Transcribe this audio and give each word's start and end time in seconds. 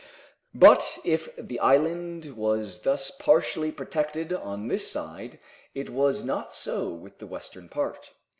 But 0.55 0.97
if 1.05 1.29
the 1.37 1.59
island 1.59 2.35
was 2.35 2.79
thus 2.79 3.11
partially 3.11 3.71
protected 3.71 4.33
on 4.33 4.67
this 4.67 4.91
side, 4.91 5.37
it 5.75 5.91
was 5.91 6.23
not 6.23 6.51
so 6.51 6.89
with 6.91 7.19
the 7.19 7.27
western 7.27 7.69
part. 7.69 8.11